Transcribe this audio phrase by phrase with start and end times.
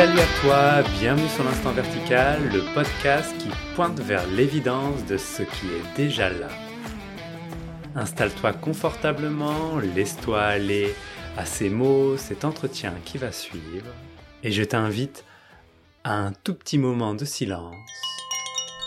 [0.00, 5.42] Salut à toi, bienvenue sur l'Instant Vertical, le podcast qui pointe vers l'évidence de ce
[5.42, 6.48] qui est déjà là.
[7.94, 10.94] Installe-toi confortablement, laisse-toi aller
[11.36, 13.92] à ces mots, cet entretien qui va suivre,
[14.42, 15.26] et je t'invite
[16.02, 17.76] à un tout petit moment de silence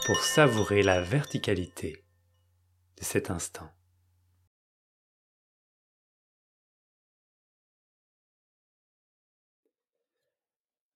[0.08, 2.04] pour savourer la verticalité
[2.98, 3.70] de cet instant.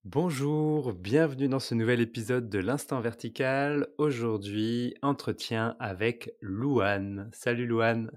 [0.10, 3.90] Bonjour, bienvenue dans ce nouvel épisode de l'Instant Vertical.
[3.98, 7.30] Aujourd'hui, entretien avec Louane.
[7.34, 8.10] Salut Louane.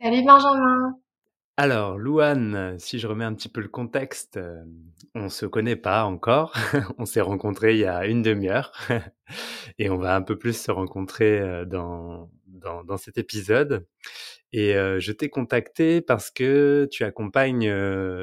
[0.00, 0.96] Salut Benjamin.
[1.56, 4.62] Alors, Louane, si je remets un petit peu le contexte, euh,
[5.16, 6.54] on ne se connaît pas encore.
[6.98, 8.70] on s'est rencontrés il y a une demi-heure
[9.80, 13.88] et on va un peu plus se rencontrer euh, dans, dans, dans cet épisode.
[14.52, 17.70] Et je t'ai contacté parce que tu accompagnes,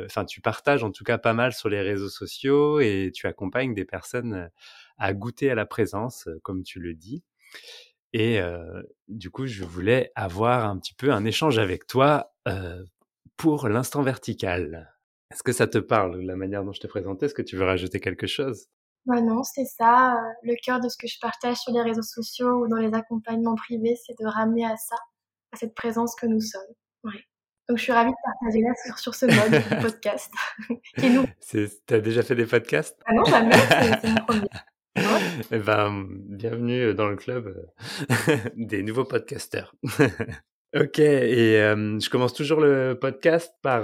[0.05, 3.73] enfin tu partages en tout cas pas mal sur les réseaux sociaux et tu accompagnes
[3.73, 4.49] des personnes
[4.97, 7.23] à goûter à la présence, comme tu le dis.
[8.13, 8.39] Et
[9.07, 12.33] du coup, je voulais avoir un petit peu un échange avec toi
[13.37, 14.95] pour l'instant vertical.
[15.31, 17.25] Est-ce que ça te parle, la manière dont je t'ai présenté?
[17.25, 18.67] Est-ce que tu veux rajouter quelque chose?
[19.05, 20.15] Bah non, c'est ça.
[20.43, 23.55] Le cœur de ce que je partage sur les réseaux sociaux ou dans les accompagnements
[23.55, 24.95] privés, c'est de ramener à ça
[25.53, 26.61] à cette présence que nous sommes.
[27.69, 30.33] Donc je suis ravie de partager là sur, sur ce mode de podcast.
[30.97, 31.25] qui nous...
[31.85, 32.99] T'as déjà fait des podcasts?
[33.05, 33.55] Ah non, jamais,
[34.01, 34.47] c'est mon premier.
[35.51, 37.65] Eh ben, bienvenue dans le club
[38.27, 39.73] euh, des nouveaux podcasteurs.
[40.75, 43.83] Ok, et je commence toujours le podcast par,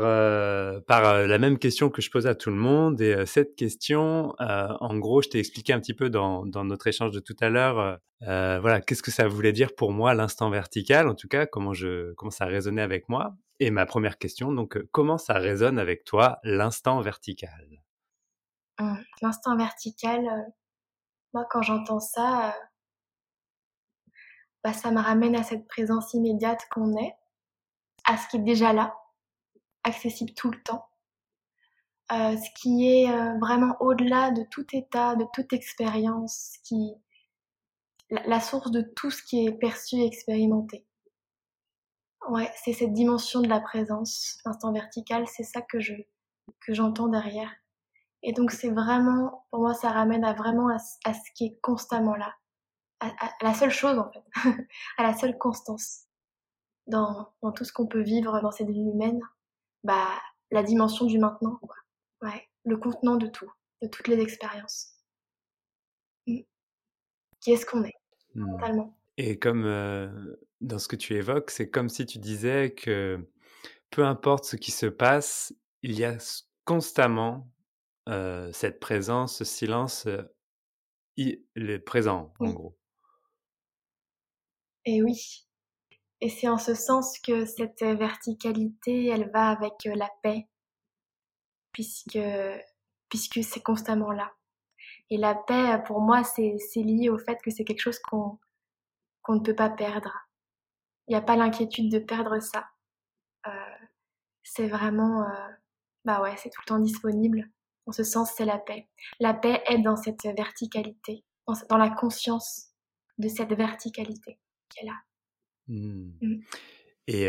[0.86, 3.00] par la même question que je pose à tout le monde.
[3.00, 7.12] Et cette question, en gros, je t'ai expliqué un petit peu dans, dans notre échange
[7.12, 11.14] de tout à l'heure, voilà, qu'est-ce que ça voulait dire pour moi l'instant vertical, en
[11.14, 13.36] tout cas, comment, je, comment ça résonnait avec moi.
[13.60, 17.68] Et ma première question, donc, comment ça résonne avec toi l'instant vertical?
[18.80, 20.22] Mmh, L'instant vertical,
[21.34, 22.56] moi, quand j'entends ça,
[24.64, 27.16] bah, ça me ramène à cette présence immédiate qu'on est,
[28.06, 28.96] à ce qui est déjà là,
[29.84, 30.90] accessible tout le temps,
[32.12, 36.94] euh, ce qui est euh, vraiment au-delà de tout état, de toute expérience, qui
[38.10, 40.86] la, source de tout ce qui est perçu et expérimenté.
[42.30, 45.94] Ouais, c'est cette dimension de la présence, l'instant vertical, c'est ça que je
[46.62, 47.52] que j'entends derrière.
[48.24, 52.16] Et donc c'est vraiment, pour moi, ça ramène à vraiment à ce qui est constamment
[52.16, 52.34] là,
[53.00, 53.12] à,
[53.42, 54.24] la seule chose en fait,
[54.98, 56.06] à la seule constance
[56.88, 59.22] dans, dans tout ce qu'on peut vivre dans cette vie humaine,
[59.84, 60.10] bah
[60.52, 61.76] la dimension du maintenant, quoi.
[62.22, 63.52] Ouais, le contenant de tout,
[63.82, 64.96] de toutes les expériences.
[66.28, 66.40] Mmh.
[67.40, 67.96] Qui est-ce qu'on est,
[68.36, 68.52] mmh.
[68.52, 68.98] totalement.
[69.18, 73.30] Et comme euh, dans ce que tu évoques, c'est comme si tu disais que
[73.90, 76.18] peu importe ce qui se passe, il y a
[76.66, 77.50] constamment
[78.08, 80.24] euh, cette présence, ce silence, euh,
[81.18, 82.79] il est présent, en gros.
[84.92, 85.46] Et oui.
[86.20, 90.48] Et c'est en ce sens que cette verticalité, elle va avec euh, la paix,
[91.72, 92.18] puisque,
[93.08, 94.34] puisque c'est constamment là.
[95.12, 98.40] Et la paix, pour moi, c'est lié au fait que c'est quelque chose qu'on
[99.22, 100.12] qu'on ne peut pas perdre.
[101.08, 102.68] Il n'y a pas l'inquiétude de perdre ça.
[103.46, 103.76] Euh,
[104.42, 105.50] c'est vraiment, euh,
[106.04, 107.48] bah ouais, c'est tout le temps disponible.
[107.86, 108.90] En ce sens, c'est la paix.
[109.20, 111.24] La paix est dans cette verticalité,
[111.70, 112.70] dans la conscience
[113.20, 114.40] de cette verticalité
[114.70, 114.96] qui est là.
[115.68, 116.12] Mmh.
[116.22, 116.42] Mmh.
[117.08, 117.28] Et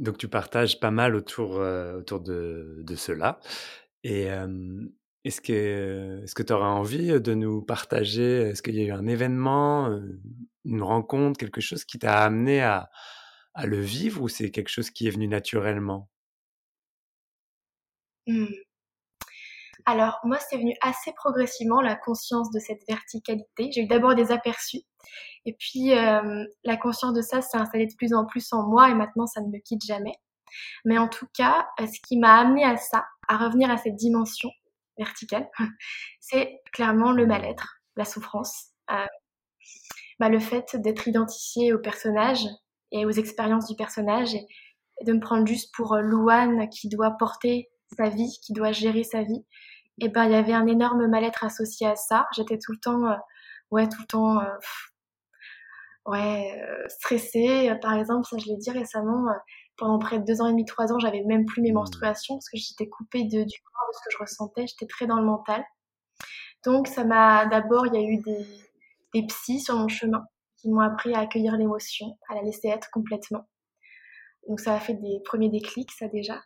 [0.00, 3.38] donc tu partages pas mal autour, autour de, de, cela.
[4.02, 4.26] Et
[5.24, 8.90] est-ce que est-ce que tu auras envie de nous partager Est-ce qu'il y a eu
[8.90, 9.96] un événement,
[10.64, 12.90] une rencontre, quelque chose qui t'a amené à,
[13.54, 16.08] à le vivre ou c'est quelque chose qui est venu naturellement?
[18.26, 18.46] Mmh.
[19.86, 23.70] Alors moi, c'est venu assez progressivement la conscience de cette verticalité.
[23.72, 24.82] J'ai eu d'abord des aperçus
[25.46, 28.90] et puis euh, la conscience de ça s'est installée de plus en plus en moi
[28.90, 30.14] et maintenant ça ne me quitte jamais.
[30.84, 33.96] Mais en tout cas, euh, ce qui m'a amené à ça, à revenir à cette
[33.96, 34.50] dimension
[34.98, 35.48] verticale,
[36.20, 39.06] c'est clairement le mal-être, la souffrance, euh,
[40.18, 42.44] bah, le fait d'être identifié au personnage
[42.92, 44.46] et aux expériences du personnage et,
[45.02, 49.22] de me prendre juste pour Louane qui doit porter sa vie, qui doit gérer sa
[49.22, 49.46] vie.
[49.98, 52.26] Et ben il y avait un énorme mal-être associé à ça.
[52.36, 53.16] J'étais tout le temps,
[53.70, 54.40] ouais, tout le temps
[56.06, 57.70] ouais, euh, stressée.
[57.70, 59.34] Euh, par exemple, ça je l'ai dit récemment, euh,
[59.76, 61.74] pendant près de deux ans et demi, trois ans, j'avais même plus mes mmh.
[61.74, 65.06] menstruations parce que j'étais coupée de, du corps, de ce que je ressentais, j'étais très
[65.06, 65.64] dans le mental.
[66.64, 68.46] Donc ça m'a d'abord, il y a eu des,
[69.14, 70.24] des psys sur mon chemin
[70.58, 73.48] qui m'ont appris à accueillir l'émotion, à la laisser être complètement.
[74.48, 76.42] Donc ça a fait des premiers déclics, ça déjà.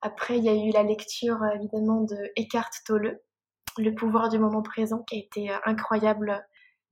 [0.00, 3.20] Après, il y a eu la lecture évidemment de Eckhart Tolle,
[3.76, 6.46] le pouvoir du moment présent qui a été incroyable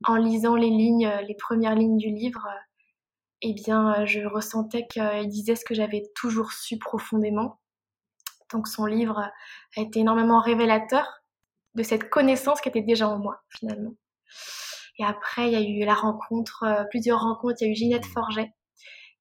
[0.05, 2.47] en lisant les lignes, les premières lignes du livre.
[3.43, 7.61] eh bien, je ressentais qu'il disait ce que j'avais toujours su profondément.
[8.53, 9.19] Donc, son livre
[9.77, 11.07] a été énormément révélateur
[11.75, 13.95] de cette connaissance qui était déjà en moi, finalement.
[14.99, 17.57] Et après, il y a eu la rencontre, plusieurs rencontres.
[17.61, 18.51] Il y a eu Ginette Forget,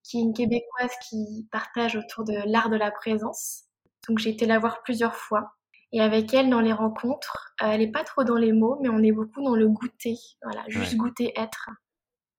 [0.04, 3.64] qui est une Québécoise qui partage autour de l'art de la présence.
[4.08, 5.56] Donc j'ai été la voir plusieurs fois.
[5.96, 8.90] Et avec elle, dans les rencontres, euh, elle n'est pas trop dans les mots, mais
[8.90, 10.18] on est beaucoup dans le goûter.
[10.44, 11.70] Voilà, juste goûter être.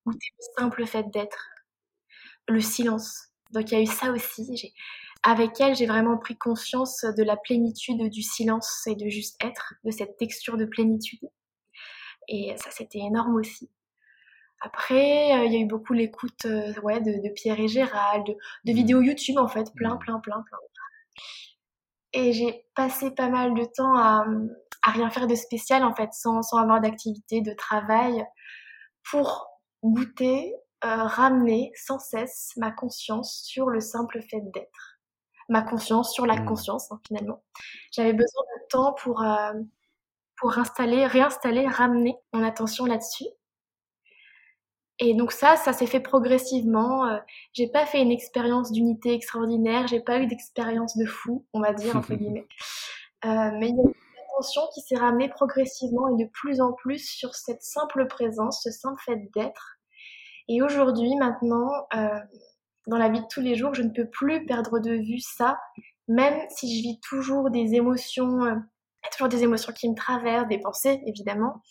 [0.04, 1.48] Goûter le simple fait d'être.
[2.48, 3.30] Le silence.
[3.52, 4.74] Donc il y a eu ça aussi.
[5.22, 9.72] Avec elle, j'ai vraiment pris conscience de la plénitude du silence et de juste être,
[9.84, 11.26] de cette texture de plénitude.
[12.28, 13.70] Et ça, c'était énorme aussi.
[14.60, 18.34] Après, euh, il y a eu beaucoup l'écoute euh, ouais, de, Pierre et Gérald, de,
[18.66, 18.74] de, mmh.
[18.74, 19.98] vidéos YouTube en fait, plein, mmh.
[20.00, 20.58] plein, plein, plein.
[22.16, 24.24] Et j'ai passé pas mal de temps à,
[24.82, 28.24] à rien faire de spécial en fait, sans, sans avoir d'activité, de travail,
[29.10, 29.48] pour
[29.82, 30.54] goûter,
[30.84, 34.98] euh, ramener sans cesse ma conscience sur le simple fait d'être.
[35.50, 36.46] Ma conscience sur la mmh.
[36.46, 37.42] conscience hein, finalement.
[37.92, 39.52] J'avais besoin de temps pour, euh,
[40.36, 43.26] pour installer, réinstaller, ramener mon attention là-dessus.
[44.98, 47.06] Et donc ça, ça s'est fait progressivement.
[47.06, 47.18] Euh,
[47.52, 51.72] j'ai pas fait une expérience d'unité extraordinaire, j'ai pas eu d'expérience de fou, on va
[51.74, 52.46] dire entre guillemets.
[53.24, 53.94] Euh, mais il y a une
[54.30, 58.70] attention qui s'est ramenée progressivement et de plus en plus sur cette simple présence, ce
[58.70, 59.76] simple fait d'être.
[60.48, 62.20] Et aujourd'hui, maintenant, euh,
[62.86, 65.58] dans la vie de tous les jours, je ne peux plus perdre de vue ça,
[66.08, 68.54] même si je vis toujours des émotions, euh,
[69.12, 71.62] toujours des émotions qui me traversent, des pensées évidemment.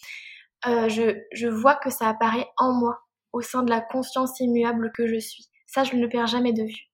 [0.68, 3.05] Euh, je, je vois que ça apparaît en moi
[3.36, 5.50] au sein de la conscience immuable que je suis.
[5.68, 6.90] Ça, je ne le perds jamais de vue.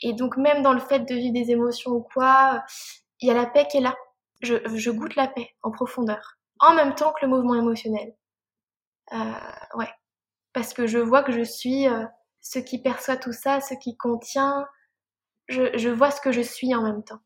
[0.00, 2.62] Et donc, même dans le fait de vivre des émotions ou quoi,
[3.20, 3.96] il y a la paix qui est là.
[4.42, 8.14] Je, goûte la paix en profondeur, en même temps que le mouvement émotionnel.
[9.12, 9.32] Euh,
[9.74, 9.90] ouais.
[10.52, 12.04] Parce que je vois que je suis euh,
[12.40, 14.68] ce qui perçoit tout ça, ce qui contient.
[15.48, 17.20] je vois ce que je suis en même temps.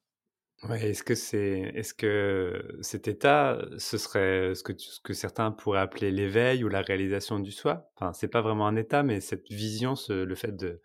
[0.69, 5.53] Ouais, est-ce que c'est, est-ce que cet état, ce serait ce que, ce que certains
[5.53, 7.91] pourraient appeler l'éveil ou la réalisation du soi?
[7.97, 10.83] Enfin, c'est pas vraiment un état, mais cette vision, le fait de,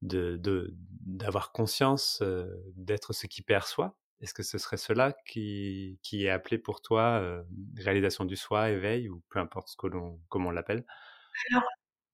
[0.00, 2.22] d'avoir conscience
[2.76, 3.96] d'être ce qui perçoit.
[4.20, 7.42] Est-ce que ce serait cela qui, qui est appelé pour toi
[7.76, 10.84] réalisation du soi, éveil ou peu importe ce que l'on, comment on l'appelle?
[11.50, 11.64] Alors,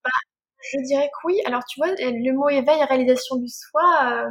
[0.02, 0.10] bah,
[0.72, 1.42] je dirais que oui.
[1.44, 4.24] Alors, tu vois, le mot éveil, réalisation du soi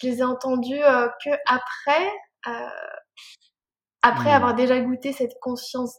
[0.00, 2.10] je les ai entendus euh, que après,
[2.46, 2.68] euh,
[4.02, 4.34] après mmh.
[4.34, 5.98] avoir déjà goûté cette conscience,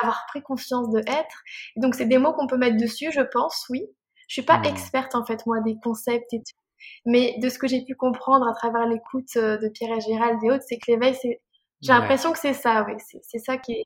[0.00, 1.42] avoir pris conscience de être.
[1.76, 3.84] donc c'est des mots qu'on peut mettre dessus, je pense, oui.
[4.28, 4.64] Je suis pas mmh.
[4.64, 6.56] experte en fait moi des concepts et tout,
[7.04, 10.38] mais de ce que j'ai pu comprendre à travers l'écoute euh, de Pierre et Gérald
[10.42, 11.40] et autres, c'est que l'éveil, c'est,
[11.82, 13.84] j'ai l'impression que c'est ça, oui, c'est ça qui est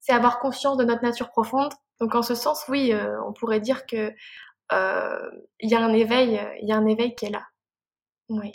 [0.00, 1.72] c'est avoir conscience de notre nature profonde.
[2.00, 2.92] Donc en ce sens, oui,
[3.26, 4.12] on pourrait dire que
[4.72, 7.46] il y a un éveil, il y a un éveil qui est là.
[8.28, 8.52] Oui.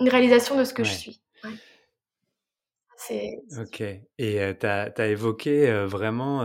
[0.00, 1.22] Une réalisation de ce que je suis.
[2.96, 3.40] C'est...
[3.58, 3.80] Ok.
[3.80, 6.40] Et tu as, évoqué vraiment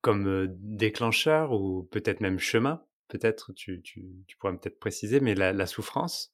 [0.00, 5.52] comme déclencheur ou peut-être même chemin, peut-être tu, tu, tu pourrais peut-être préciser, mais la,
[5.52, 6.32] la souffrance,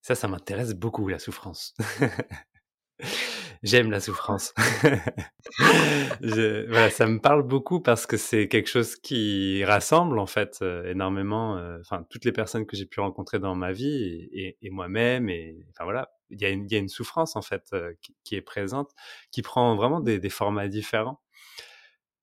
[0.00, 1.74] ça, ça m'intéresse beaucoup, la souffrance.
[3.64, 4.52] J'aime la souffrance.
[6.20, 10.90] voilà, ça me parle beaucoup parce que c'est quelque chose qui rassemble en fait euh,
[10.90, 11.56] énormément.
[11.56, 15.30] Euh, enfin, toutes les personnes que j'ai pu rencontrer dans ma vie et, moi-même.
[15.30, 18.42] Et enfin voilà, il y, y a une souffrance en fait euh, qui, qui, est
[18.42, 18.90] présente,
[19.30, 21.22] qui prend vraiment des, des formats différents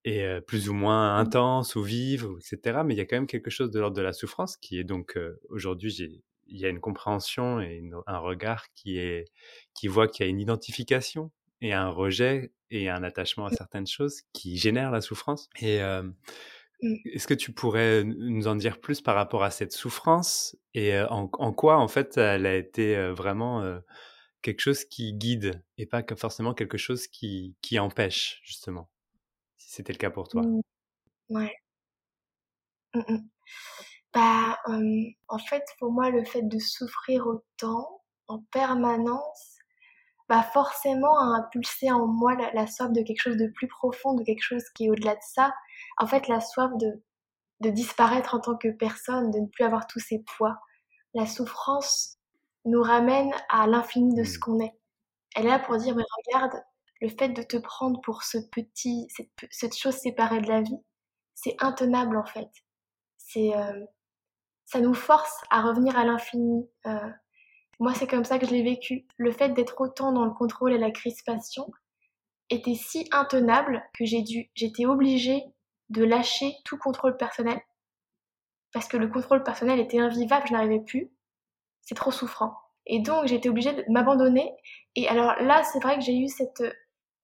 [0.04, 2.82] et plus ou moins intense ou vive, etc.
[2.86, 4.84] Mais il y a quand même quelque chose de l'ordre de la souffrance qui est
[4.84, 5.18] donc
[5.50, 9.26] aujourd'hui j'ai il y a une compréhension et un regard qui est
[9.74, 11.32] qui voit qu'il y a une identification
[11.62, 13.56] et un rejet et un attachement à mmh.
[13.56, 15.50] certaines choses qui génèrent la souffrance.
[15.60, 16.96] Et euh, mmh.
[17.14, 21.28] est-ce que tu pourrais nous en dire plus par rapport à cette souffrance et en,
[21.28, 23.82] quoi en fait elle a été vraiment
[24.42, 28.90] quelque chose qui guide et pas forcément quelque chose qui, qui empêche justement,
[29.58, 30.42] si c'était le cas pour toi?
[30.42, 30.62] Mmh.
[31.30, 31.56] Ouais.
[34.14, 39.58] Bah, en fait, pour moi, le fait de souffrir autant en permanence,
[40.30, 44.24] bah forcément a impulsé en moi la, soif de quelque chose de plus profond, de
[44.24, 45.54] quelque chose qui est au-delà de ça.
[45.98, 47.04] En fait, la soif de,
[47.60, 50.58] de disparaître en tant que personne, de ne plus avoir tous ces poids.
[51.14, 52.18] La souffrance
[52.64, 54.40] nous ramène à l'infini de ce mmh.
[54.40, 54.74] qu'on est.
[55.36, 56.64] Elle est là pour dire, mais regarde,
[57.02, 60.80] le fait de te prendre pour ce petit, cette, cette chose séparée de la vie,
[61.36, 62.50] c'est intenable en fait.
[63.18, 63.52] C'est,
[64.72, 66.70] ça nous force à revenir à l'infini.
[66.86, 67.10] Euh,
[67.80, 69.06] moi, c'est comme ça que je l'ai vécu.
[69.18, 71.72] Le fait d'être autant dans le contrôle et la crispation,
[72.52, 75.42] était si intenable que j'ai dû, j'étais obligée
[75.90, 77.60] de lâcher tout contrôle personnel
[78.74, 81.12] parce que le contrôle personnel était invivable, je n'arrivais plus.
[81.82, 82.54] C'est trop souffrant.
[82.86, 84.54] Et donc j'étais obligée de m'abandonner.
[84.96, 86.64] Et alors là, c'est vrai que j'ai eu cette,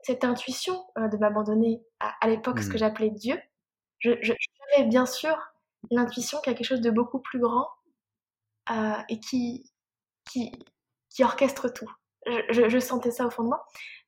[0.02, 2.80] cette intuition euh, de m'abandonner à, l'époque ce que mmh.
[2.80, 3.40] j'appelais Dieu.
[4.00, 5.38] Je, j'avais bien sûr
[5.92, 7.68] l'intuition qu'il y a quelque chose de beaucoup plus grand
[8.72, 9.72] euh, et qui,
[10.30, 10.52] qui,
[11.10, 11.90] qui orchestre tout.
[12.50, 13.66] Je, sentais ça au fond de moi.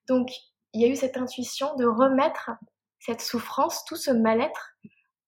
[0.07, 0.29] Donc
[0.73, 2.51] il y a eu cette intuition de remettre
[2.99, 4.75] cette souffrance, tout ce mal-être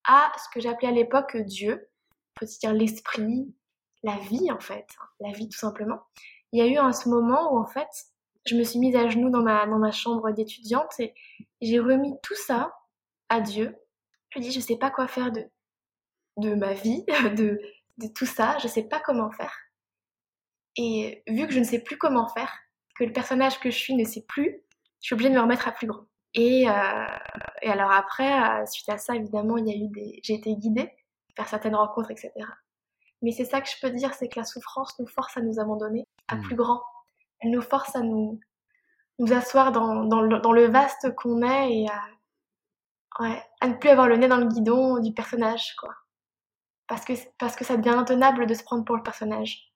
[0.06, 1.90] à ce que j'appelais à l'époque Dieu,
[2.36, 3.56] peut-il dire l'esprit,
[4.04, 4.88] la vie en fait,
[5.22, 6.02] la vie tout simplement.
[6.52, 7.88] Il y a eu un ce moment où en fait,
[8.46, 11.14] je me suis mise à genoux dans ma, dans ma chambre d'étudiante et
[11.62, 12.76] j'ai remis tout ça
[13.30, 13.78] à Dieu.
[14.32, 15.50] Je lui ai dit, je sais pas quoi faire de,
[16.38, 17.62] de ma vie, de,
[17.98, 19.56] de tout ça, je sais pas comment faire.
[20.78, 22.52] Et vu que je ne sais plus comment faire,
[22.96, 24.64] que le personnage que je suis ne sait plus,
[25.02, 26.06] je suis obligée de me remettre à plus grand.
[26.34, 27.06] Et, euh,
[27.62, 30.56] et alors après, euh, suite à ça, évidemment, il y a eu des, j'ai été
[30.56, 30.92] guidée
[31.36, 32.32] faire certaines rencontres, etc.
[33.22, 35.60] Mais c'est ça que je peux dire, c'est que la souffrance nous force à nous
[35.60, 36.42] abandonner à mmh.
[36.42, 36.82] plus grand.
[37.40, 38.40] Elle nous force à nous,
[39.20, 42.02] nous asseoir dans, dans, le, dans le, vaste qu'on est et à,
[43.20, 45.94] ouais, à ne plus avoir le nez dans le guidon du personnage, quoi.
[46.92, 49.72] Parce que, parce que ça devient intenable de se prendre pour le personnage.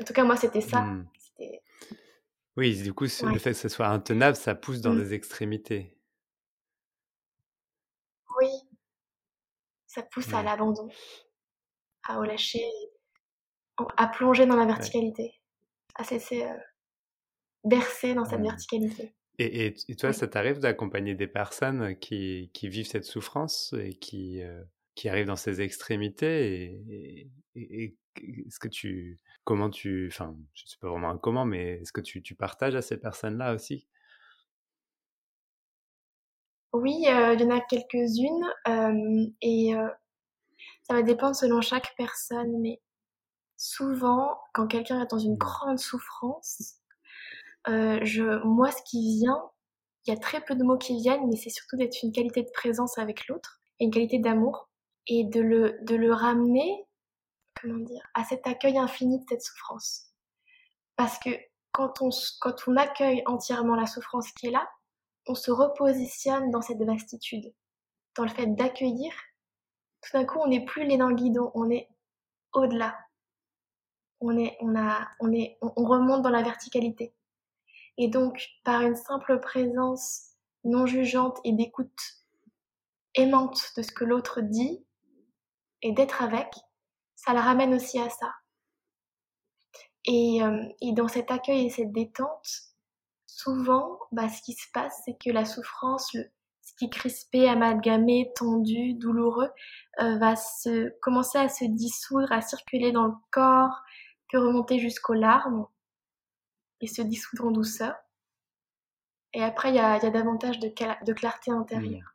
[0.00, 0.80] En tout cas, moi, c'était ça.
[0.80, 1.06] Mmh.
[2.56, 4.98] Oui, du coup, le fait que ce soit intenable, ça pousse dans mmh.
[5.00, 5.98] des extrémités.
[8.40, 8.48] Oui,
[9.86, 10.88] ça pousse à l'abandon,
[12.04, 12.64] à relâcher,
[13.98, 15.34] à plonger dans la verticalité,
[15.94, 16.56] à se laisser euh,
[17.64, 18.44] bercer dans cette mmh.
[18.44, 19.14] verticalité.
[19.38, 24.42] Et, et, toi, ça t'arrive d'accompagner des personnes qui, qui, vivent cette souffrance et qui,
[24.42, 27.96] euh, qui arrivent dans ces extrémités et, et
[28.46, 32.22] est-ce que tu comment tu enfin je sais pas vraiment comment mais est-ce que tu,
[32.22, 33.86] tu partages à ces personnes là aussi?
[36.72, 39.88] Oui, euh, il y en a quelques-unes euh, et euh,
[40.84, 42.80] ça va dépendre selon chaque personne, mais
[43.56, 46.76] souvent, quand quelqu'un est dans une grande souffrance,
[47.66, 49.50] je, moi, ce qui vient,
[50.06, 52.42] il y a très peu de mots qui viennent, mais c'est surtout d'être une qualité
[52.42, 54.69] de présence avec l'autre et une qualité d'amour
[55.10, 56.86] et de le, de le ramener,
[57.60, 60.06] comment dire, à cet accueil infini de cette souffrance.
[60.94, 61.30] Parce que
[61.72, 64.70] quand on, quand on accueille entièrement la souffrance qui est là,
[65.26, 67.52] on se repositionne dans cette vastitude,
[68.16, 69.12] dans le fait d'accueillir.
[70.02, 71.88] Tout d'un coup, on n'est plus les dans le guidon, on est
[72.52, 72.96] au-delà.
[74.20, 77.14] On, est, on, a, on, est, on remonte dans la verticalité.
[77.98, 80.28] Et donc, par une simple présence
[80.62, 82.00] non jugeante et d'écoute
[83.14, 84.84] aimante de ce que l'autre dit
[85.82, 86.48] et d'être avec,
[87.14, 88.32] ça le ramène aussi à ça.
[90.06, 92.48] Et, euh, et dans cet accueil et cette détente,
[93.26, 96.30] souvent, bah, ce qui se passe, c'est que la souffrance, le,
[96.62, 99.50] ce qui est crispé, amalgamé, tendu, douloureux,
[100.00, 103.82] euh, va se, commencer à se dissoudre, à circuler dans le corps,
[104.30, 105.66] peut remonter jusqu'aux larmes
[106.80, 107.94] et se dissoudre en douceur.
[109.32, 112.14] Et après, il y a, y a, davantage de clarté intérieure.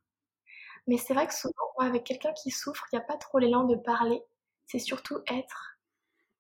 [0.88, 0.92] Mmh.
[0.92, 3.65] Mais c'est vrai que souvent, avec quelqu'un qui souffre, il n'y a pas trop l'élan
[3.65, 4.22] de parler.
[4.65, 5.77] C'est surtout être.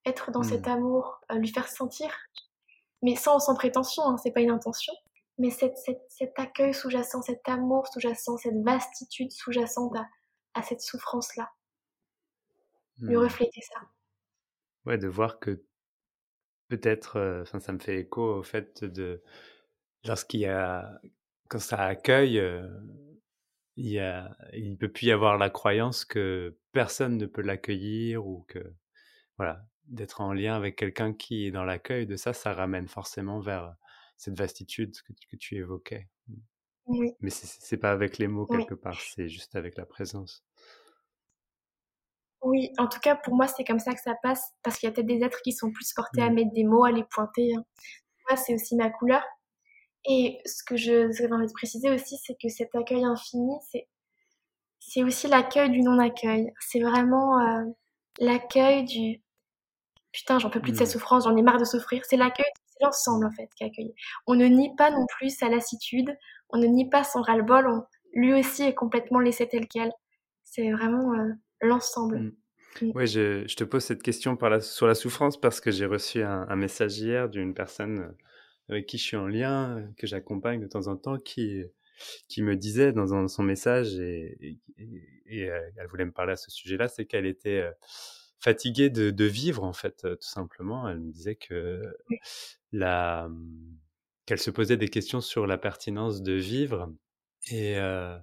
[0.05, 0.71] Être dans cet mmh.
[0.71, 2.11] amour, euh, lui faire sentir
[3.05, 4.93] mais sans, sans prétention, hein, c'est pas une intention.
[5.37, 9.95] Mais cette, cet accueil sous-jacent, cet amour sous-jacent, cette vastitude sous-jacente
[10.55, 11.51] à, cette souffrance-là.
[12.97, 13.19] Lui hmm.
[13.19, 13.81] refléter ça.
[14.85, 15.63] Ouais, de voir que
[16.69, 19.21] peut-être, euh, ça me fait écho au fait de
[20.05, 20.99] lorsqu'il y a,
[21.49, 22.67] quand ça accueille, euh,
[23.77, 28.25] il y a, il peut plus y avoir la croyance que personne ne peut l'accueillir
[28.25, 28.73] ou que,
[29.37, 33.39] voilà, d'être en lien avec quelqu'un qui est dans l'accueil de ça, ça ramène forcément
[33.39, 33.75] vers
[34.17, 36.07] cette vastitude que, que tu évoquais.
[36.87, 37.11] Oui.
[37.19, 40.45] Mais c'est pas avec les mots quelque part, c'est juste avec la présence.
[42.41, 44.91] Oui, en tout cas pour moi c'est comme ça que ça passe, parce qu'il y
[44.91, 46.33] a peut-être des êtres qui sont plus portés à mmh.
[46.35, 47.55] mettre des mots, à les pointer.
[47.55, 47.65] Hein.
[48.29, 49.23] Moi c'est aussi ma couleur.
[50.07, 53.87] Et ce que je j'avais envie de préciser aussi, c'est que cet accueil infini, c'est
[54.79, 56.53] c'est aussi l'accueil du non-accueil.
[56.59, 57.63] C'est vraiment euh,
[58.19, 59.21] l'accueil du
[60.11, 60.91] putain, j'en peux plus de cette mmh.
[60.91, 62.03] souffrance, j'en ai marre de souffrir.
[62.05, 63.93] C'est l'accueil, c'est l'ensemble en fait qui accueille.
[64.27, 66.15] On ne nie pas non plus sa lassitude,
[66.49, 67.83] on ne nie pas son ras-le-bol,
[68.13, 69.91] lui aussi est complètement laissé tel quel.
[70.43, 71.31] C'est vraiment euh,
[71.61, 72.19] l'ensemble.
[72.19, 72.31] Mmh.
[72.81, 72.91] Mmh.
[72.93, 76.21] Oui, je, te pose cette question par la, sur la souffrance parce que j'ai reçu
[76.23, 78.11] un, message hier d'une personne euh,
[78.69, 81.63] avec qui je suis en lien, euh, que j'accompagne de temps en temps, qui,
[82.27, 84.59] qui me disait dans, son message, et,
[85.27, 87.69] et, elle voulait me parler à ce sujet-là, c'est qu'elle était
[88.39, 90.87] fatiguée de, vivre en fait, tout simplement.
[90.87, 91.81] Elle me disait que
[92.71, 93.29] la,
[94.25, 96.91] qu'elle se posait des questions sur la pertinence de vivre
[97.51, 98.17] et euh,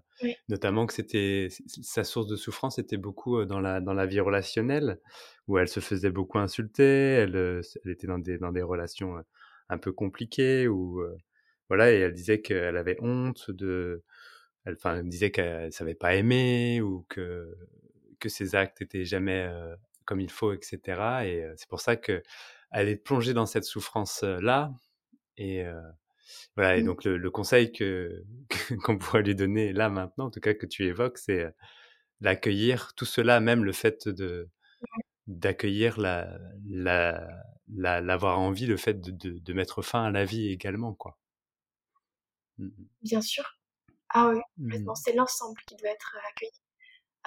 [0.48, 5.00] notamment que c'était sa source de souffrance était beaucoup dans la dans la vie relationnelle
[5.46, 9.22] où elle se faisait beaucoup insulter, elle, elle était dans des dans des relations
[9.68, 11.02] un peu compliquées où
[11.68, 14.02] voilà et elle disait qu'elle avait honte de
[14.64, 17.56] elle, enfin, elle disait qu'elle savait pas aimer ou que
[18.20, 19.50] que ses actes étaient jamais
[20.04, 20.78] comme il faut, etc.
[21.24, 22.22] Et c'est pour ça que
[22.72, 24.72] elle est plongée dans cette souffrance là
[25.36, 25.64] et
[26.56, 26.86] voilà, et mmh.
[26.86, 28.24] donc le, conseil que
[28.84, 31.52] qu'on pourrait lui donner là maintenant, en tout cas que tu évoques, c'est
[32.20, 34.48] d'accueillir tout cela, même le fait de
[35.26, 36.38] d'accueillir la,
[36.68, 41.18] la, l'avoir envie, le fait de, de, mettre fin à la vie également, quoi.
[42.58, 42.68] Mmh
[43.02, 43.44] Bien sûr.
[44.10, 46.52] Ah oui, mmh C'est l'ensemble qui doit être accueilli.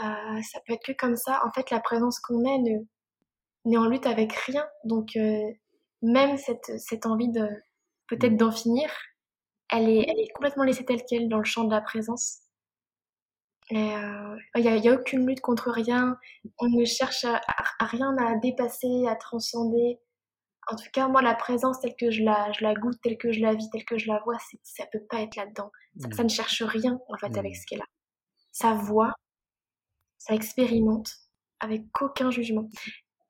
[0.02, 1.42] Euh, ça peut être que comme ça.
[1.46, 2.60] En fait, la présence qu'on est
[3.66, 4.68] n'est en lutte avec rien.
[4.84, 5.52] Donc, euh,
[6.02, 7.48] même cette, cette envie de
[8.08, 8.38] peut-être mmh.
[8.38, 8.90] d'en finir,
[9.70, 12.42] elle est, elle est complètement laissée telle qu'elle dans le champ de la présence.
[13.72, 16.18] Il n'y euh, a, y a, aucune lutte contre rien.
[16.60, 17.42] On ne cherche à,
[17.80, 20.00] rien à dépasser, à transcender.
[20.68, 23.32] En tout cas, moi, la présence telle que je la, je la goûte, telle que
[23.32, 25.72] je la vis, telle que je la vois, ça peut pas être là-dedans.
[26.00, 26.26] Ça, ça, mmh.
[26.26, 27.56] ne cherche rien, en fait, avec mmh.
[27.56, 27.88] ce qu'elle a.
[28.52, 29.14] Ça voit,
[30.18, 31.10] ça expérimente,
[31.60, 32.70] avec aucun jugement.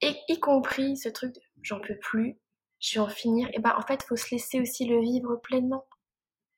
[0.01, 2.37] Et y compris ce truc de j'en peux plus,
[2.79, 3.49] je vais en finir.
[3.53, 5.85] Et ben, en fait, il faut se laisser aussi le vivre pleinement.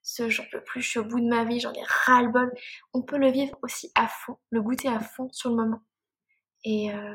[0.10, 2.50] Ce j'en peux plus, je suis au bout de ma vie, j'en ai ras-le-bol.
[2.94, 5.82] On peut le vivre aussi à fond, le goûter à fond sur le moment.
[6.64, 7.14] Et euh,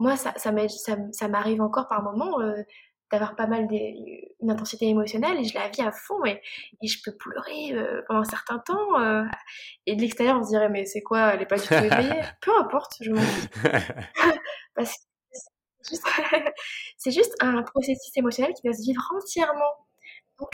[0.00, 2.60] moi, ça, ça m'arrive encore par moments euh,
[3.12, 6.42] d'avoir pas mal une intensité émotionnelle et je la vis à fond et,
[6.82, 9.24] et je peux pleurer euh, pendant un certain temps.
[9.86, 12.22] et de l'extérieur, on se dirait, mais c'est quoi, elle est pas du tout éveillée?
[12.42, 13.48] Peu importe, je m'en fous.
[14.74, 15.94] Parce que
[16.96, 19.86] c'est juste un processus émotionnel qui doit se vivre entièrement.
[20.40, 20.50] Donc,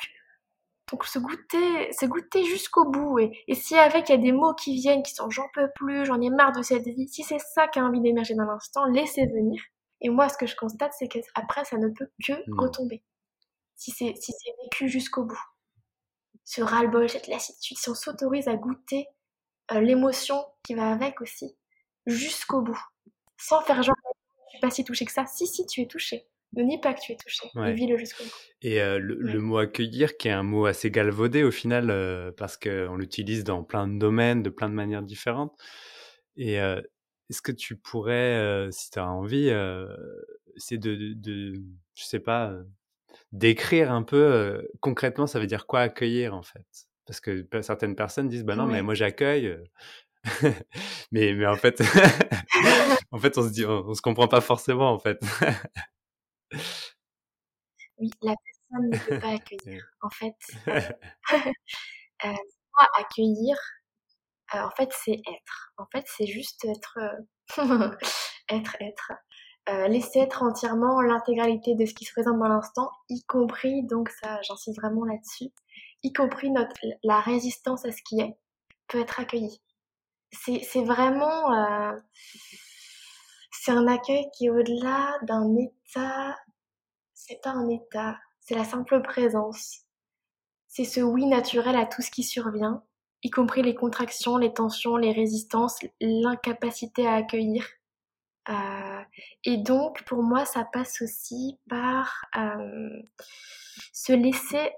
[0.90, 3.18] donc se goûter, se goûter jusqu'au bout.
[3.18, 5.68] Et, et si avec il y a des mots qui viennent, qui sont j'en peux
[5.74, 8.44] plus, j'en ai marre de cette vie, si c'est ça qui a envie d'émerger dans
[8.44, 9.60] l'instant, laissez venir.
[10.00, 12.60] Et moi, ce que je constate, c'est qu'après, ça ne peut que mmh.
[12.60, 13.02] retomber.
[13.74, 15.42] Si c'est si vécu jusqu'au bout.
[16.44, 19.06] Ce ras-le-bol, cette lassitude, si on s'autorise à goûter
[19.72, 21.56] euh, l'émotion qui va avec aussi,
[22.06, 22.80] jusqu'au bout.
[23.36, 23.94] Sans faire genre
[24.48, 25.26] je suis pas si touché que ça.
[25.26, 26.26] Si, si, tu es touché.
[26.54, 27.48] Ne nie pas que tu es touché.
[27.56, 28.30] Et vis-le jusqu'au bout.
[28.62, 32.56] Et euh, le, mot accueillir, qui est un mot assez galvaudé au final, euh, parce
[32.56, 35.54] qu'on l'utilise dans plein de domaines, de plein de manières différentes.
[36.36, 36.80] Et euh,
[37.30, 39.52] est-ce que tu pourrais, si tu as envie,
[40.56, 41.52] c'est de, de,
[41.94, 42.54] je sais pas,
[43.32, 46.64] d'écrire un peu concrètement, ça veut dire quoi accueillir en fait?
[47.06, 49.58] Parce que certaines personnes disent, bah non, mais moi j'accueille.
[51.12, 51.80] mais, mais en fait,
[53.12, 55.20] en fait, on se dit, on, se comprend pas forcément, en fait.
[57.98, 59.84] oui, la personne ne peut pas accueillir.
[60.02, 60.34] En fait,
[62.24, 62.32] euh,
[62.98, 63.56] accueillir,
[64.54, 65.72] euh, en fait, c'est être.
[65.76, 66.98] En fait, c'est juste être,
[67.58, 67.90] euh,
[68.50, 69.12] être, être.
[69.68, 74.08] Euh, laisser être entièrement l'intégralité de ce qui se présente dans l'instant, y compris, donc
[74.08, 75.52] ça, j'insiste vraiment là-dessus,
[76.02, 78.34] y compris notre, la résistance à ce qui est,
[78.88, 79.60] peut être accueillie
[80.32, 81.50] c'est vraiment
[83.68, 86.38] c'est un accueil qui est au-delà d'un état
[87.12, 89.80] c'est pas un état c'est la simple présence.
[90.68, 92.82] C'est ce oui naturel à tout ce qui survient
[93.22, 97.66] y compris les contractions les tensions les résistances l'incapacité à accueillir.
[98.48, 99.02] Euh,
[99.44, 103.02] et donc pour moi ça passe aussi par euh,
[103.92, 104.72] se laisser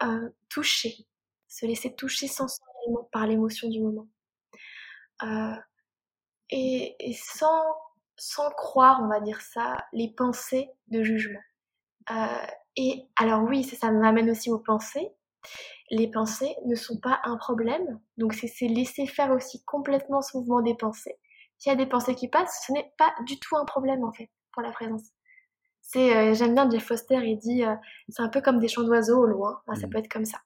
[0.48, 1.06] toucher
[1.46, 4.08] se laisser toucher sensoriellement par l'émotion du moment.
[5.22, 5.54] Euh,
[6.52, 7.62] et, sans,
[8.20, 11.40] sans croire, on va dire ça, les pensées de jugement.
[12.10, 15.08] Euh, et alors oui, ça, ça m'amène aussi aux pensées.
[15.90, 20.60] Les pensées ne sont pas un problème, donc c'est laisser faire aussi complètement ce mouvement
[20.60, 21.16] des pensées.
[21.58, 24.12] S'il y a des pensées qui passent, ce n'est pas du tout un problème en
[24.12, 25.02] fait pour la présence.
[25.80, 27.64] C'est, euh, j'aime bien Jeff Foster, il dit,
[28.10, 29.90] c'est un peu comme des chants d'oiseaux au loin, ça mmh.
[29.90, 30.38] peut être comme ça.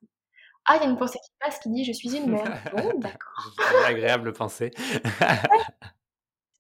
[0.67, 2.63] Ah, il y a une pensée qui passe qui dit je suis une mère.
[2.73, 3.53] Bon, d'accord.
[3.85, 4.71] Agréable pensée.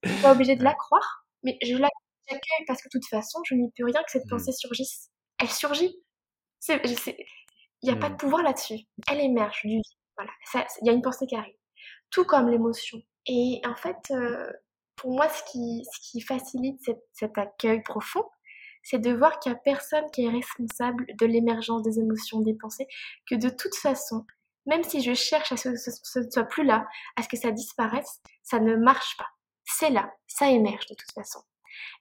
[0.05, 3.41] Je suis pas obligée de la croire, mais je l'accueille parce que de toute façon,
[3.45, 4.31] je n'y peux rien que cette mmh.
[4.31, 5.11] pensée surgisse.
[5.39, 5.97] Elle surgit.
[6.69, 6.79] Il
[7.83, 8.19] n'y a pas de mmh.
[8.19, 8.81] pouvoir là-dessus.
[9.11, 9.81] Elle émerge du
[10.17, 10.31] Voilà.
[10.83, 11.57] Il y a une pensée qui arrive.
[12.11, 12.99] Tout comme l'émotion.
[13.27, 14.51] Et en fait, euh,
[14.97, 16.81] pour moi, ce qui, ce qui facilite
[17.13, 18.25] cet accueil profond,
[18.83, 22.55] c'est de voir qu'il n'y a personne qui est responsable de l'émergence des émotions, des
[22.55, 22.87] pensées,
[23.29, 24.27] que de toute façon,
[24.67, 26.87] même si je cherche à ce que ce ne soit plus là,
[27.17, 29.29] à ce que ça disparaisse, ça ne marche pas.
[29.65, 31.41] C'est là, ça émerge de toute façon.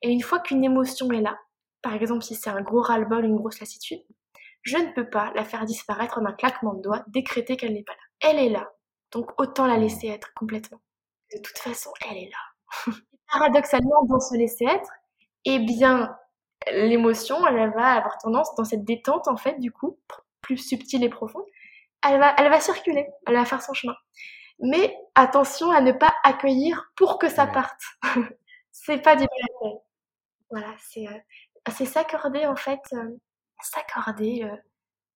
[0.02, 1.38] Et une fois qu'une émotion est là,
[1.82, 4.04] par exemple si c'est un gros ras-le-bol, une grosse lassitude,
[4.64, 7.84] je ne peux pas la faire disparaître en un claquement de doigts, décréter qu'elle n'est
[7.84, 8.30] pas là.
[8.30, 8.72] Elle est là.
[9.12, 10.82] Donc autant la laisser être complètement.
[11.34, 12.94] De toute façon, elle est là.
[13.32, 14.90] Paradoxalement, dans ce laisser être,
[15.46, 16.16] eh bien,
[16.72, 20.00] l'émotion, elle va avoir tendance, dans cette détente, en fait, du coup,
[20.42, 21.44] plus subtile et profonde,
[22.08, 23.96] elle va, elle va circuler, elle va faire son chemin.
[24.60, 27.82] Mais attention à ne pas accueillir pour que ça parte.
[28.72, 29.72] c'est pas du vrai
[30.50, 33.10] Voilà, c'est euh, s'accorder, en fait, euh,
[33.62, 34.56] s'accorder euh,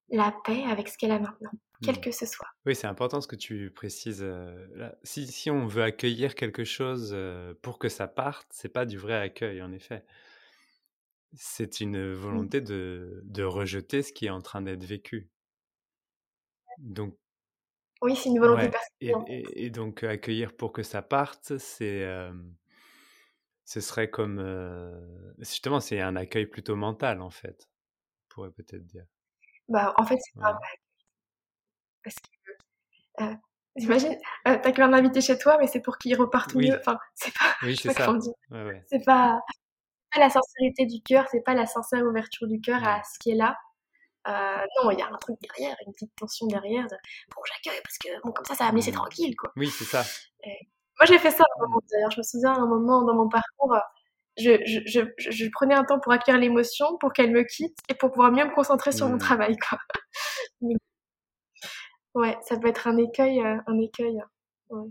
[0.10, 2.02] la paix avec ce qu'elle a maintenant, quel mmh.
[2.02, 2.48] que ce soit.
[2.66, 4.26] Oui, c'est important ce que tu précises.
[5.04, 7.16] si, si, on veut accueillir quelque chose
[7.62, 10.04] pour que ça parte, c'est pas du vrai accueil, en effet.
[11.34, 12.14] C'est une mmh.
[12.14, 15.30] volonté de, de, rejeter ce qui est en train d'être vécu.
[16.80, 17.18] Donc.
[18.02, 19.26] Oui, c'est une volonté personnelle.
[19.28, 22.08] Et, et, donc accueillir pour que ça parte, c'est
[23.66, 24.40] ce serait comme
[25.40, 29.06] justement c'est un accueil plutôt mental en fait, on pourrait peut-être dire.
[29.68, 30.60] Bah en fait c'est pas un
[32.04, 33.36] parce que euh,
[33.78, 36.80] J'imagine, euh, t'as qu'un invité chez toi, mais c'est pour qu'il reparte mieux.
[36.80, 37.56] Enfin, c'est pas.
[37.62, 38.12] Oui, c'est ça.
[38.88, 39.40] C'est pas,
[40.12, 43.32] pas, la sincérité du cœur, c'est pas la sincère ouverture du cœur à ce qui
[43.32, 43.56] est là.
[44.28, 46.84] Euh, non, il y a un truc derrière, une petite tension derrière.
[46.88, 46.96] De,
[47.36, 49.52] bon, j'accueille parce que bon, comme ça, ça va me laisser tranquille, quoi.
[49.56, 50.04] Oui, c'est ça.
[50.44, 51.80] moi, j'ai fait ça à un moment.
[51.92, 53.78] D'ailleurs, je me souviens à un moment dans mon parcours,
[54.38, 57.96] je, je, je, je prenais un temps pour accueillir l'émotion, pour qu'elle me quitte et
[57.96, 59.20] pour pouvoir mieux me concentrer sur mon mmh.
[59.20, 59.80] travail, quoi.
[62.16, 64.20] Ouais, ça peut être un écueil, euh, un écueil,
[64.72, 64.90] ouais,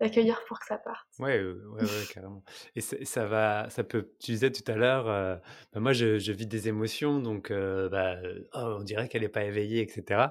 [0.00, 1.06] d'accueillir pour que ça parte.
[1.18, 2.42] Ouais, ouais, ouais, carrément.
[2.74, 4.10] Et ça va, ça peut.
[4.20, 5.36] Tu disais tout à l'heure, euh,
[5.72, 8.16] bah, moi je, vis des émotions, donc euh, bah,
[8.54, 10.28] oh, on dirait qu'elle n'est pas éveillée, etc.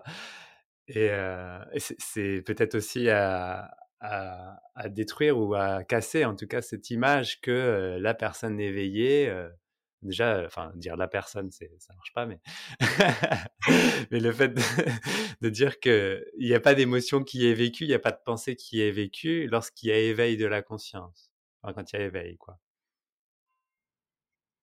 [0.87, 1.09] Et,
[1.79, 7.97] c'est peut-être aussi à, à, détruire ou à casser, en tout cas, cette image que
[7.99, 9.33] la personne éveillée
[10.05, 12.39] déjà, enfin, dire la personne, c'est, ça marche pas, mais,
[14.11, 17.93] mais le fait de, dire qu'il n'y a pas d'émotion qui est vécue, il n'y
[17.93, 21.31] a pas de pensée qui est vécue lorsqu'il y a éveil de la conscience.
[21.61, 22.59] Enfin, quand il y a éveil, quoi.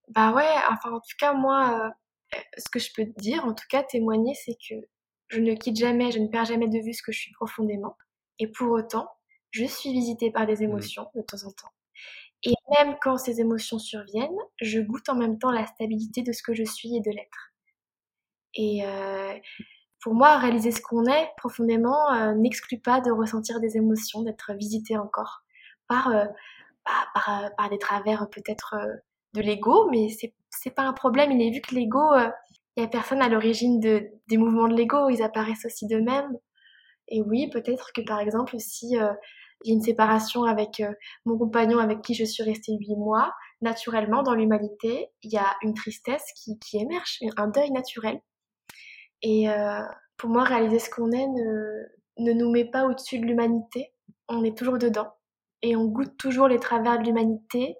[0.09, 1.93] Bah ouais, enfin, en tout cas, moi,
[2.35, 4.75] euh, ce que je peux te dire, en tout cas, témoigner, c'est que
[5.29, 7.97] je ne quitte jamais, je ne perds jamais de vue ce que je suis profondément.
[8.39, 9.09] Et pour autant,
[9.51, 10.63] je suis visitée par des mmh.
[10.63, 11.73] émotions de temps en temps.
[12.45, 16.43] Et même quand ces émotions surviennent, je goûte en même temps la stabilité de ce
[16.43, 17.53] que je suis et de l'être.
[18.55, 19.33] Et euh,
[20.01, 24.53] pour moi, réaliser ce qu'on est profondément euh, n'exclut pas de ressentir des émotions, d'être
[24.55, 25.43] visité encore
[25.89, 26.25] par, euh,
[26.85, 28.75] bah, par, par, des travers peut-être
[29.35, 31.33] de l'ego, mais c'est c'est pas un problème.
[31.33, 32.15] Il est vu que l'ego,
[32.77, 36.37] il y a personne à l'origine de, des mouvements de l'ego, ils apparaissent aussi d'eux-mêmes.
[37.09, 38.99] Et oui, peut-être que par exemple, si
[39.65, 40.93] j'ai une séparation avec euh,
[41.25, 43.33] mon compagnon avec qui je suis restée huit mois.
[43.61, 48.21] Naturellement, dans l'humanité, il y a une tristesse qui, émerge, un deuil naturel.
[49.23, 49.83] Et euh,
[50.17, 51.85] pour moi, réaliser ce qu'on est ne,
[52.19, 53.93] ne nous met pas au-dessus de l'humanité.
[54.29, 55.13] On est toujours dedans.
[55.63, 57.77] Et on goûte toujours les travers de l'humanité,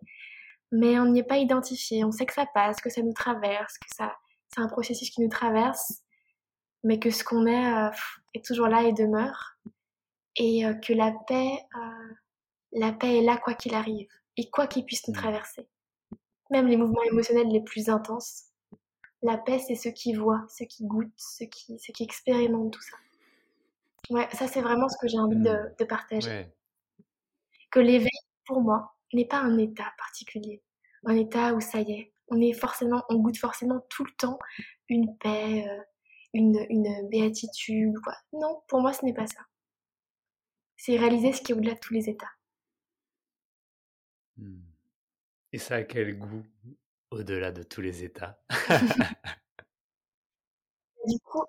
[0.71, 2.05] mais on n'y est pas identifié.
[2.05, 4.15] On sait que ça passe, que ça nous traverse, que ça,
[4.55, 6.03] c'est un processus qui nous traverse,
[6.85, 7.91] mais que ce qu'on est euh,
[8.35, 9.57] est toujours là et demeure
[10.37, 12.15] et euh, que la paix, euh,
[12.73, 15.19] la paix est là quoi qu'il arrive et quoi qu'il puisse nous mmh.
[15.19, 15.69] traverser.
[16.51, 18.45] Même les mouvements émotionnels les plus intenses,
[19.23, 22.83] la paix c'est ceux qui voient, ceux qui goûtent, ceux qui, ceux qui expérimentent tout
[22.83, 22.97] ça.
[24.11, 25.75] Ouais, ça c'est vraiment ce que j'ai envie de, mmh.
[25.79, 26.47] de, partager.
[27.71, 28.11] Que l'éveil,
[28.47, 30.63] pour moi, n'est pas un état particulier,
[31.07, 34.39] un état où ça y est, on est forcément, on goûte forcément tout le temps
[34.89, 35.83] une paix, euh,
[36.35, 38.15] une, une béatitude, quoi.
[38.33, 39.41] Non, pour moi ce n'est pas ça
[40.85, 42.33] c'est réaliser ce qui est au-delà de tous les états.
[44.37, 44.63] Hmm.
[45.53, 46.43] Et ça a quel goût
[47.13, 48.43] au-delà de tous les états?
[51.05, 51.43] Du coup,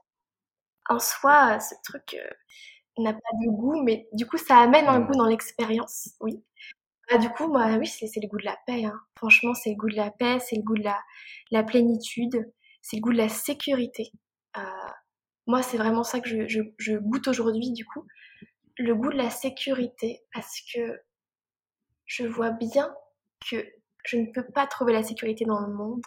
[0.90, 2.28] en soi, ce truc euh,
[2.98, 6.44] n'a pas de goût, mais du coup, ça amène un goût dans l'expérience, oui.
[7.12, 8.86] Ah, du coup, moi, oui, c'est le goût de la paix.
[8.86, 9.00] Hein.
[9.16, 11.00] Franchement, c'est le goût de la paix, c'est le goût de la,
[11.52, 14.12] la plénitude, c'est le goût de la sécurité.
[14.58, 14.90] Euh,
[15.46, 18.08] moi, c'est vraiment ça que je, je, je goûte aujourd'hui, du coup
[18.78, 21.02] le goût de la sécurité parce que
[22.06, 22.94] je vois bien
[23.50, 23.66] que
[24.06, 26.02] je ne peux pas trouver la sécurité dans le monde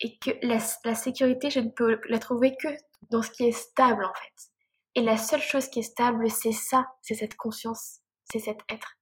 [0.00, 0.58] et que la,
[0.94, 2.68] sécurité, je ne peux la trouver que
[3.10, 4.50] dans ce qui est stable en fait.
[4.96, 8.96] Et la seule chose qui est stable, c'est ça, c'est cette conscience, c'est cet être.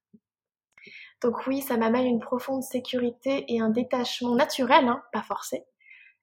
[1.23, 5.64] Donc oui, ça m'amène une profonde sécurité et un détachement naturel, hein, pas forcé,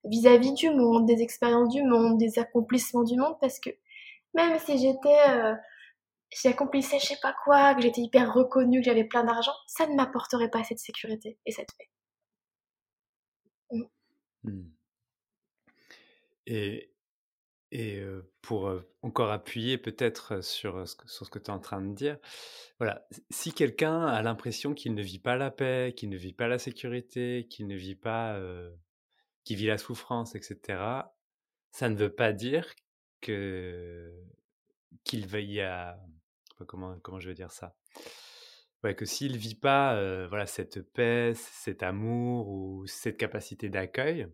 [0.03, 3.69] vis-à-vis du monde, des expériences du monde, des accomplissements du monde, parce que
[4.33, 5.55] même si j'étais euh,
[6.31, 9.95] j'accomplissais je sais pas quoi, que j'étais hyper reconnue, que j'avais plein d'argent, ça ne
[9.95, 11.89] m'apporterait pas cette sécurité et cette paix.
[13.71, 13.83] Mm.
[14.43, 14.71] Hmm.
[16.45, 16.93] Et
[17.71, 18.01] Et
[18.41, 18.71] pour,
[19.03, 22.17] encore appuyer peut-être sur ce que sur tu es en train de dire,
[22.79, 26.47] voilà, si quelqu'un a l'impression qu'il ne vit pas la paix, qu'il ne vit pas
[26.47, 28.39] la sécurité, qu'il ne vit pas,
[29.43, 31.15] qu'il vit la souffrance et cetera,
[31.71, 32.73] ça ne veut pas dire
[33.21, 34.11] que
[35.03, 35.61] qu'il veuille
[36.65, 37.75] comment comment je veux dire ça?
[38.83, 44.27] Ouais, que s'il vit pas, voilà, cette paix, cet amour ou cette capacité d'accueil,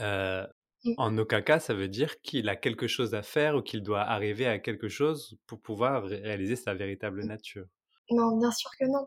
[0.00, 0.46] heu
[0.84, 0.96] Mmh.
[0.96, 4.02] en aucun cas, ça veut dire qu'il a quelque chose à faire ou qu'il doit
[4.02, 7.26] arriver à quelque chose pour pouvoir ré réaliser sa véritable Mmh.
[7.26, 7.66] nature.
[8.12, 9.06] Non, bien sûr que non.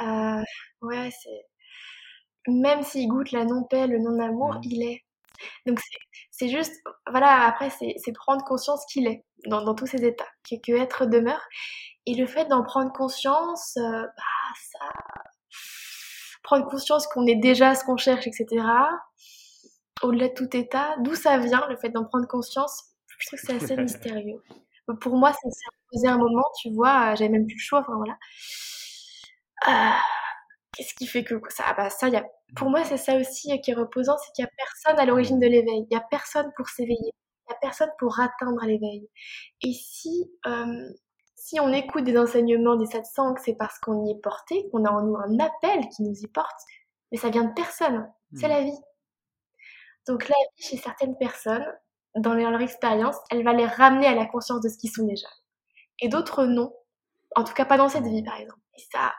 [0.00, 0.44] Heu,
[0.82, 1.46] ouais, c'est
[2.46, 4.62] même s'il goûte la non-paix, le non-amour, Mmh.
[4.62, 5.04] il est.
[5.66, 5.80] Donc
[6.32, 6.74] c'est juste
[7.10, 11.06] voilà, après c'est prendre conscience qu'il est dans dans tous ses états, que que être
[11.06, 11.42] demeure
[12.06, 14.86] et le fait d'en prendre conscience, heu, bah, ça
[16.42, 18.88] prendre conscience qu'on est déjà ce qu'on cherche et cetera,
[20.02, 22.84] au-delà de tout état, d'où ça vient le fait d'en prendre conscience?
[23.18, 24.42] Je trouve que c'est assez mystérieux.
[25.00, 27.96] Pour moi, ça s'est imposé un moment, tu vois, j'avais même plus le choix, enfin
[27.96, 28.16] voilà.
[29.66, 29.92] Heu,
[30.74, 33.60] qu'est-ce qui fait que ça ah bah, ça, y a pour moi, c'est ça aussi
[33.62, 35.86] qui est reposant, c'est qu'il y a personne à l'origine de l'éveil.
[35.90, 37.12] Il y a personne pour s'éveiller.
[37.48, 39.08] Il y a personne pour atteindre l'éveil.
[39.62, 40.92] Et si, hem,
[41.36, 44.90] si on écoute des enseignements des satsangs, c'est parce qu'on y est porté, qu'on a
[44.90, 46.60] en nous un appel qui nous y porte,
[47.10, 48.50] mais ça vient de personne, c'est Mmh.
[48.50, 48.78] la vie.
[50.06, 51.66] Donc la vie, chez certaines personnes,
[52.16, 55.28] dans leur expérience, elle va les ramener à la conscience de ce qu'ils sont déjà.
[56.00, 56.74] Et d'autres non.
[57.36, 58.60] En tout cas pas dans cette vie, par exemple.
[58.76, 59.14] Et ça,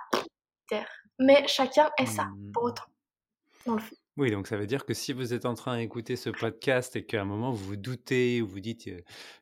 [0.68, 0.90] terre.
[1.20, 2.52] Mais chacun est ça, Mmh.
[2.52, 2.84] pour autant,
[3.66, 3.96] dans le fond.
[4.20, 7.06] Oui, donc ça veut dire que si vous êtes en train d'écouter ce podcast et
[7.08, 8.88] qu'à un moment vous vous doutez ou vous dites,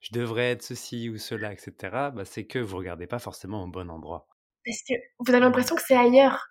[0.02, 3.64] «Je devrais être ceci ou cela» et cetera, bah, c'est que vous regardez pas forcément
[3.64, 4.28] au bon endroit.
[4.66, 6.48] Parce que vous avez l'impression que c'est ailleurs,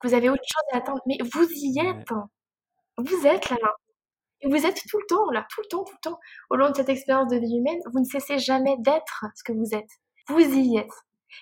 [0.00, 1.86] que vous avez autre chose à attendre, mais vous y Ouais.
[1.86, 2.08] êtes!
[2.98, 3.72] Vous êtes là, là.
[4.42, 6.18] Et vous êtes tout le temps là, tout le temps, tout le temps.
[6.50, 9.52] Au long de cette expérience de vie humaine, vous ne cessez jamais d'être ce que
[9.52, 9.90] vous êtes.
[10.28, 10.92] Vous y êtes.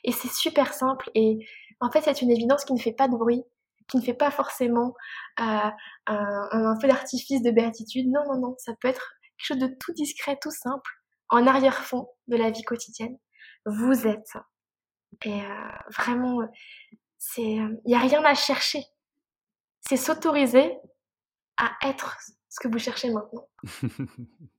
[0.04, 1.38] Et c'est super simple et
[1.80, 3.44] en fait, c'est une évidence qui ne fait pas de bruit,
[3.88, 4.94] qui ne fait pas forcément,
[5.40, 5.44] heu,
[6.06, 8.08] un un feu d'artifice de béatitude.
[8.08, 10.90] Non, non, non, ça peut être quelque chose de tout discret, tout simple,
[11.28, 13.16] en arrière-fond de la vie quotidienne.
[13.66, 14.32] Vous êtes.
[15.24, 16.40] Et heu, vraiment,
[17.18, 18.84] c'est, il y a rien à chercher.
[19.88, 20.76] C'est s'autoriser
[21.56, 22.16] à être
[22.48, 23.48] ce que vous cherchez maintenant.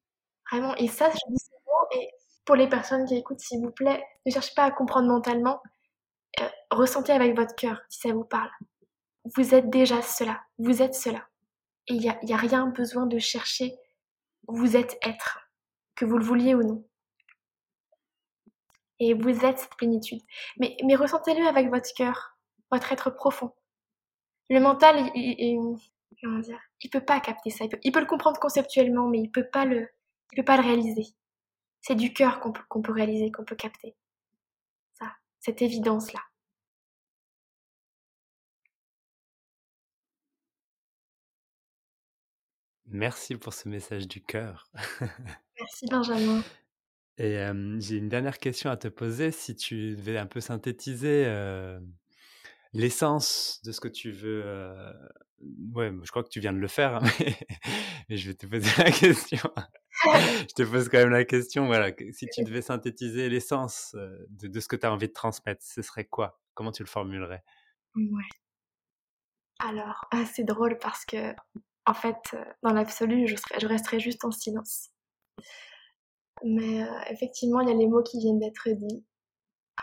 [0.51, 2.09] Vraiment et ça, je dis souvent et
[2.45, 5.61] pour les personnes qui écoutent, s'il vous plaît, ne cherchez pas à comprendre mentalement,
[6.71, 8.49] ressentez avec votre cœur si ça vous parle.
[9.35, 11.27] Vous êtes déjà cela, vous êtes cela
[11.87, 13.75] et il y a y a rien besoin de chercher.
[14.47, 15.39] Vous êtes être,
[15.95, 16.85] que vous le vouliez ou non.
[18.99, 20.21] Et vous êtes cette plénitude.
[20.57, 22.37] Mais ressentez-le avec votre cœur,
[22.71, 23.53] votre être profond.
[24.49, 25.77] Le mental, il il
[26.21, 26.59] comment dire?
[26.81, 27.65] Il peut pas capter ça.
[27.65, 29.87] Il peut il peut le comprendre conceptuellement, mais il peut pas le
[30.31, 31.13] il peut pas le réaliser.
[31.81, 33.95] C'est du cœur qu'on peut qu'on peut réaliser, qu'on peut capter.
[34.93, 36.21] Ça, cette évidence-là.
[42.88, 44.69] Merci pour ce message du cœur.
[45.60, 46.43] Merci Benjamin.
[47.17, 47.38] Et
[47.80, 49.32] j'ai une dernière question à te poser.
[49.32, 51.26] Si tu devais un peu synthétiser,
[52.73, 54.93] l'essence de ce que tu veux, heu,
[55.73, 57.38] ouais, je crois que tu viens de le faire, hein, mais
[58.10, 59.52] mais je vais te poser la question.
[60.04, 63.95] Je te pose quand même la question, voilà, si tu devais synthétiser l'essence,
[64.30, 66.39] de de ce que tu as envie de transmettre, ce serait quoi?
[66.54, 67.43] Comment tu le formulerais?
[67.95, 68.23] Ouais.
[69.60, 71.34] Alors, c'est drôle parce que,
[71.88, 74.89] en fait, heu, dans l'absolu, je resterais juste en silence.
[76.43, 79.06] Mais, heu, effectivement, il y a les mots qui viennent d'être dits.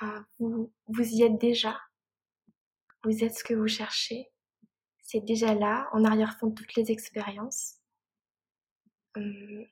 [0.00, 1.80] Ah, vous y êtes déjà.
[3.04, 4.30] Vous êtes ce que vous cherchez.
[5.02, 7.76] C'est déjà là, en arrière-fond de toutes les expériences.
[9.16, 9.64] Mmh.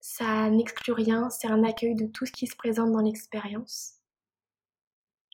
[0.00, 3.94] Ça n'exclut rien, c'est un accueil de tout ce qui se présente dans l'expérience.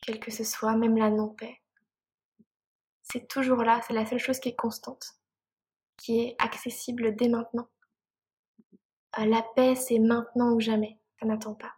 [0.01, 1.61] Quel que ce soit, même la non-paix.
[3.03, 5.19] C'est toujours là, c'est la seule chose qui est constante,
[6.03, 7.67] qui est accessible dès maintenant.
[9.17, 11.73] Heu, la paix, c'est maintenant ou jamais, ça n'attend pas.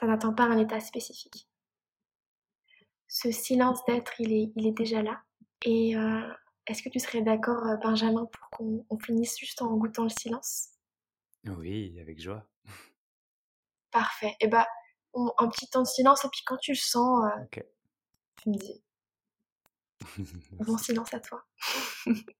[0.00, 1.48] Ça n'attend pas un état spécifique.
[3.08, 5.20] Ce silence d'être, il est il est déjà là
[5.64, 6.22] et heu,
[6.68, 10.08] est-ce que tu serais d'accord, heu, Benjamin, pour qu'on on finisse juste en goûtant le
[10.10, 10.68] silence?
[11.46, 12.46] Oui, avec joie.
[13.90, 14.68] Parfait et bah,
[15.12, 17.60] on un petit temps de silence et puis quand tu le sens, heu, OK.
[18.36, 18.82] tu me dis.
[20.58, 21.42] Bon silence à toi.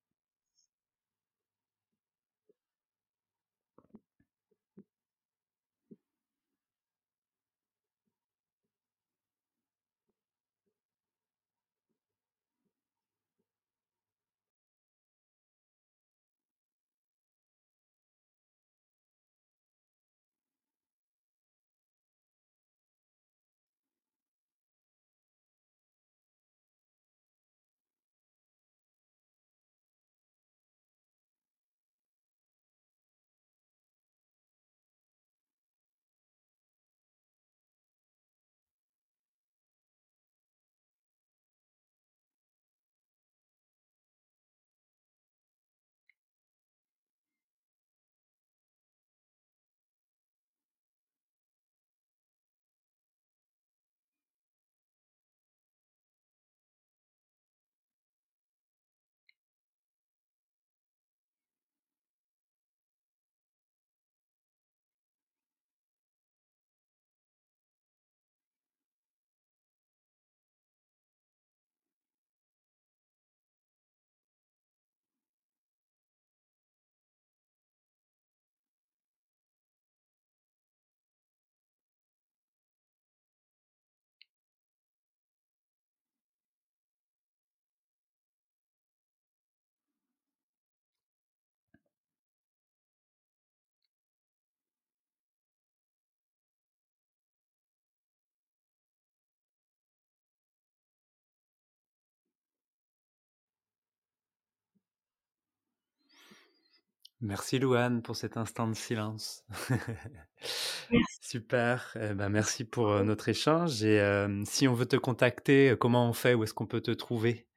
[107.26, 109.44] Merci Louane pour cet instant de silence.
[111.20, 113.82] Super, eh ben, merci pour euh, notre échange.
[113.82, 116.34] Et euh, si on veut te contacter, euh, comment on fait?
[116.34, 117.48] Où est-ce qu'on peut te trouver?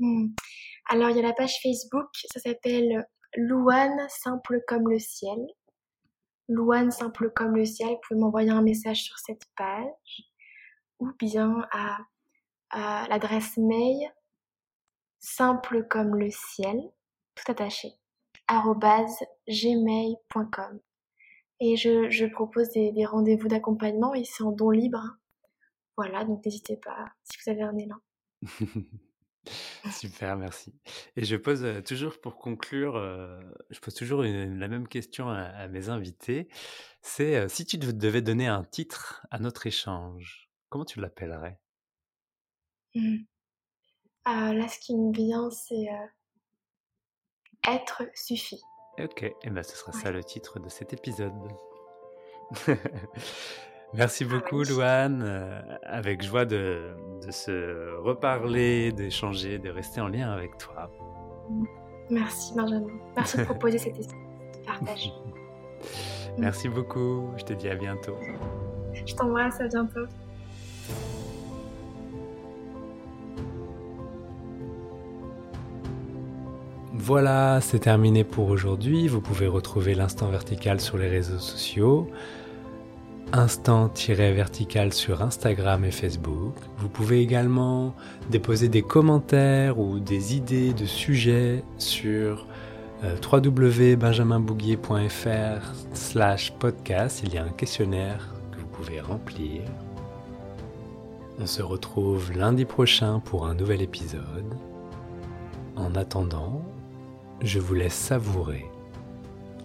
[0.00, 0.30] Hmm.
[0.90, 5.38] Alors, il y a la page Facebook, ça s'appelle Louane Simple comme le ciel.
[6.48, 10.24] Louane Simple comme le ciel, vous pouvez m'envoyer un message sur cette page
[10.98, 11.98] ou bien à,
[12.70, 14.12] à l'adresse mail
[15.20, 16.80] simple comme le ciel,
[17.36, 17.92] tout attaché,
[19.48, 20.80] gmail.com.
[21.60, 25.16] Et je, je propose des, des rendez-vous d'accompagnement et c'est en don libre.
[25.96, 27.96] Voilà, donc n'hésitez pas si vous avez un élan.
[29.90, 30.72] Super, merci.
[31.16, 35.28] Et je pose euh, toujours pour conclure, euh, je pose toujours une, la même question
[35.28, 36.48] à, à mes invités.
[37.00, 41.58] C'est euh, si tu devais donner un titre à notre échange, comment tu l'appellerais?
[42.94, 43.18] Mmh.
[44.26, 45.88] Là, ce qui me vient, c'est
[47.68, 48.62] être suffit.
[49.02, 51.32] Ok, et ben ce sera ça le titre de cet épisode.
[53.94, 55.22] Merci ah beaucoup, Louane.
[55.22, 56.94] Euh, avec joie de,
[57.24, 60.90] de, se reparler, d'échanger, de rester en lien avec toi.
[62.10, 62.86] Merci, Benjamin.
[63.16, 63.94] Merci de proposer cet
[64.66, 65.12] partage.
[66.38, 67.30] Merci beaucoup.
[67.36, 68.16] Je te dis à bientôt.
[69.06, 70.06] Je t'embrasse, à bientôt.
[77.04, 79.08] Voilà, c'est terminé pour aujourd'hui.
[79.08, 82.06] Vous pouvez retrouver l'instant vertical sur les réseaux sociaux.
[83.32, 86.54] Instant-vertical sur Instagram et Facebook.
[86.78, 87.96] Vous pouvez également
[88.30, 92.46] déposer des commentaires ou des idées de sujets sur
[93.02, 97.22] euh, www.benjaminbouguier.fr slash podcast.
[97.24, 99.62] Il y a un questionnaire que vous pouvez remplir.
[101.40, 104.54] On se retrouve lundi prochain pour un nouvel épisode.
[105.74, 106.62] En attendant,
[107.42, 108.64] je vous laisse savourer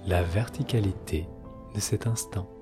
[0.07, 1.27] la verticalité
[1.75, 2.56] de cet instant.